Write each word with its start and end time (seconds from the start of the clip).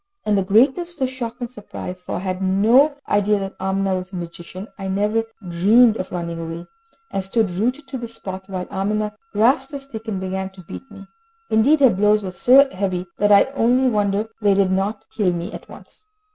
In 0.25 0.33
the 0.33 0.41
greatness 0.43 0.93
of 0.93 0.97
the 1.01 1.05
shock 1.13 1.35
and 1.41 1.47
surprise 1.47 2.01
for 2.01 2.15
I 2.15 2.19
had 2.21 2.41
no 2.41 2.95
idea 3.07 3.37
that 3.37 3.55
Amina 3.61 3.97
was 3.97 4.11
a 4.11 4.15
magician 4.15 4.67
I 4.79 4.87
never 4.87 5.25
dreamed 5.47 5.95
of 5.97 6.11
running 6.11 6.39
away, 6.39 6.65
and 7.11 7.23
stood 7.23 7.51
rooted 7.51 7.87
to 7.89 7.99
the 7.99 8.07
spot, 8.07 8.49
while 8.49 8.65
Amina 8.71 9.15
grasped 9.31 9.73
a 9.73 9.79
stick 9.79 10.07
and 10.07 10.19
began 10.19 10.49
to 10.53 10.63
beat 10.63 10.89
me. 10.89 11.05
Indeed 11.51 11.81
her 11.81 11.91
blows 11.91 12.23
were 12.23 12.31
so 12.31 12.67
heavy, 12.71 13.05
that 13.19 13.31
I 13.31 13.43
only 13.53 13.89
wonder 13.89 14.27
they 14.41 14.55
did 14.55 14.71
not 14.71 15.05
kill 15.11 15.33
me 15.33 15.51
at 15.51 15.69
once. 15.69 16.03